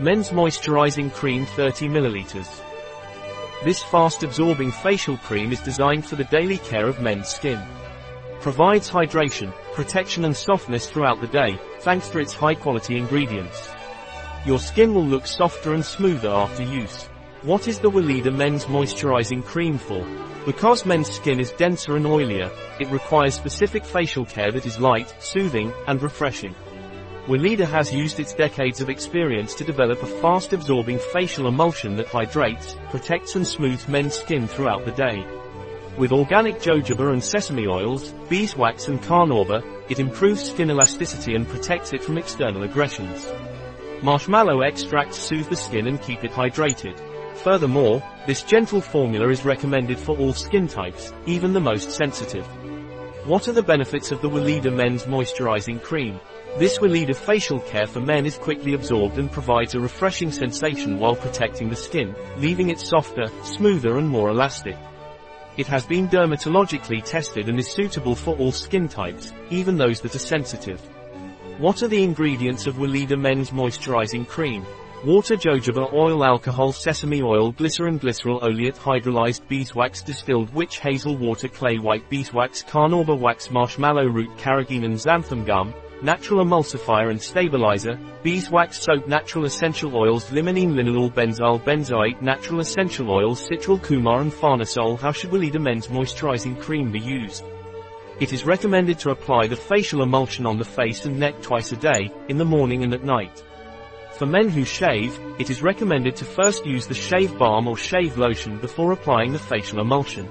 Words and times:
Men's 0.00 0.30
Moisturizing 0.30 1.12
Cream 1.14 1.46
30 1.46 1.88
ml. 1.88 2.60
This 3.62 3.80
fast-absorbing 3.84 4.72
facial 4.72 5.16
cream 5.18 5.52
is 5.52 5.60
designed 5.60 6.04
for 6.04 6.16
the 6.16 6.24
daily 6.24 6.58
care 6.58 6.88
of 6.88 7.00
men's 7.00 7.28
skin. 7.28 7.62
Provides 8.40 8.90
hydration, 8.90 9.54
protection 9.72 10.24
and 10.24 10.36
softness 10.36 10.90
throughout 10.90 11.20
the 11.20 11.28
day, 11.28 11.60
thanks 11.78 12.08
to 12.08 12.18
its 12.18 12.34
high-quality 12.34 12.98
ingredients. 12.98 13.70
Your 14.44 14.58
skin 14.58 14.94
will 14.94 15.06
look 15.06 15.28
softer 15.28 15.74
and 15.74 15.84
smoother 15.84 16.28
after 16.28 16.64
use. 16.64 17.04
What 17.42 17.68
is 17.68 17.78
the 17.78 17.90
Weleda 17.90 18.34
Men's 18.34 18.64
Moisturizing 18.64 19.44
Cream 19.44 19.78
for? 19.78 20.04
Because 20.44 20.84
men's 20.84 21.08
skin 21.08 21.38
is 21.38 21.52
denser 21.52 21.94
and 21.94 22.04
oilier, 22.04 22.50
it 22.80 22.90
requires 22.90 23.34
specific 23.34 23.84
facial 23.84 24.24
care 24.24 24.50
that 24.50 24.66
is 24.66 24.80
light, 24.80 25.14
soothing, 25.20 25.72
and 25.86 26.02
refreshing. 26.02 26.56
Weleda 27.26 27.66
has 27.66 27.90
used 27.90 28.20
its 28.20 28.34
decades 28.34 28.82
of 28.82 28.90
experience 28.90 29.54
to 29.54 29.64
develop 29.64 30.02
a 30.02 30.06
fast-absorbing 30.06 30.98
facial 30.98 31.48
emulsion 31.48 31.96
that 31.96 32.06
hydrates, 32.06 32.76
protects 32.90 33.34
and 33.34 33.46
smooths 33.46 33.88
men's 33.88 34.12
skin 34.12 34.46
throughout 34.46 34.84
the 34.84 34.92
day. 34.92 35.24
With 35.96 36.12
organic 36.12 36.56
jojoba 36.56 37.14
and 37.14 37.24
sesame 37.24 37.66
oils, 37.66 38.12
beeswax 38.28 38.88
and 38.88 39.00
carnauba, 39.00 39.64
it 39.88 40.00
improves 40.00 40.50
skin 40.50 40.70
elasticity 40.70 41.34
and 41.34 41.48
protects 41.48 41.94
it 41.94 42.04
from 42.04 42.18
external 42.18 42.62
aggressions. 42.62 43.26
Marshmallow 44.02 44.60
extracts 44.60 45.16
soothe 45.16 45.48
the 45.48 45.56
skin 45.56 45.86
and 45.86 46.02
keep 46.02 46.24
it 46.24 46.32
hydrated. 46.32 47.00
Furthermore, 47.38 48.02
this 48.26 48.42
gentle 48.42 48.82
formula 48.82 49.30
is 49.30 49.46
recommended 49.46 49.98
for 49.98 50.14
all 50.18 50.34
skin 50.34 50.68
types, 50.68 51.14
even 51.24 51.54
the 51.54 51.60
most 51.60 51.90
sensitive. 51.90 52.46
What 53.26 53.48
are 53.48 53.52
the 53.52 53.62
benefits 53.62 54.12
of 54.12 54.20
the 54.20 54.28
Weleda 54.28 54.70
Men's 54.70 55.04
Moisturizing 55.04 55.82
Cream? 55.82 56.20
This 56.58 56.76
Weleda 56.76 57.16
facial 57.16 57.58
care 57.60 57.86
for 57.86 58.00
men 58.00 58.26
is 58.26 58.36
quickly 58.36 58.74
absorbed 58.74 59.16
and 59.16 59.32
provides 59.32 59.74
a 59.74 59.80
refreshing 59.80 60.30
sensation 60.30 60.98
while 60.98 61.16
protecting 61.16 61.70
the 61.70 61.74
skin, 61.74 62.14
leaving 62.36 62.68
it 62.68 62.78
softer, 62.78 63.28
smoother 63.42 63.96
and 63.96 64.06
more 64.06 64.28
elastic. 64.28 64.76
It 65.56 65.66
has 65.68 65.86
been 65.86 66.06
dermatologically 66.08 67.02
tested 67.02 67.48
and 67.48 67.58
is 67.58 67.66
suitable 67.66 68.14
for 68.14 68.36
all 68.36 68.52
skin 68.52 68.88
types, 68.88 69.32
even 69.48 69.78
those 69.78 70.02
that 70.02 70.14
are 70.14 70.18
sensitive. 70.18 70.82
What 71.56 71.82
are 71.82 71.88
the 71.88 72.02
ingredients 72.02 72.66
of 72.66 72.74
Weleda 72.74 73.18
Men's 73.18 73.52
Moisturizing 73.52 74.28
Cream? 74.28 74.66
Water 75.04 75.36
jojoba 75.36 75.92
oil 75.92 76.24
alcohol 76.24 76.72
sesame 76.72 77.20
oil 77.22 77.52
glycerin 77.52 78.00
glycerol 78.00 78.42
oleate 78.42 78.78
hydrolyzed 78.78 79.46
beeswax 79.48 80.00
distilled 80.02 80.54
witch 80.54 80.78
hazel 80.78 81.14
water 81.14 81.46
clay 81.46 81.76
white 81.76 82.08
beeswax 82.08 82.62
carnauba 82.62 83.14
wax 83.14 83.50
marshmallow 83.50 84.06
root 84.06 84.34
carrageenan 84.38 84.94
xanthan 84.94 85.44
gum, 85.44 85.74
natural 86.00 86.42
emulsifier 86.42 87.10
and 87.10 87.20
stabilizer, 87.20 87.98
beeswax 88.22 88.80
soap 88.80 89.06
natural 89.06 89.44
essential 89.44 89.94
oils 89.94 90.30
limonene 90.30 90.72
linalool 90.72 91.12
benzyl 91.12 91.62
benzoate 91.62 92.22
natural 92.22 92.60
essential 92.60 93.10
oils 93.10 93.46
citral 93.46 93.78
coumarin 93.78 94.22
and 94.22 94.32
farnesol 94.32 94.98
How 94.98 95.12
should 95.12 95.32
Weleda 95.32 95.60
men's 95.60 95.88
moisturizing 95.88 96.58
cream 96.58 96.90
be 96.90 96.98
used? 97.00 97.44
It 98.20 98.32
is 98.32 98.46
recommended 98.46 98.98
to 99.00 99.10
apply 99.10 99.48
the 99.48 99.56
facial 99.56 100.02
emulsion 100.02 100.46
on 100.46 100.56
the 100.56 100.64
face 100.64 101.04
and 101.04 101.18
neck 101.18 101.42
twice 101.42 101.72
a 101.72 101.76
day, 101.76 102.10
in 102.28 102.38
the 102.38 102.44
morning 102.46 102.84
and 102.84 102.94
at 102.94 103.04
night. 103.04 103.42
For 104.18 104.26
men 104.26 104.48
who 104.48 104.64
shave, 104.64 105.18
it 105.40 105.50
is 105.50 105.60
recommended 105.60 106.14
to 106.16 106.24
first 106.24 106.64
use 106.64 106.86
the 106.86 106.94
shave 106.94 107.36
balm 107.36 107.66
or 107.66 107.76
shave 107.76 108.16
lotion 108.16 108.58
before 108.58 108.92
applying 108.92 109.32
the 109.32 109.40
facial 109.40 109.80
emulsion. 109.80 110.28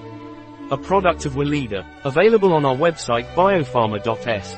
A 0.71 0.77
product 0.77 1.25
of 1.25 1.33
Weleda, 1.33 1.85
available 2.05 2.53
on 2.53 2.63
our 2.63 2.77
website 2.77 3.25
biopharma.s. 3.35 4.55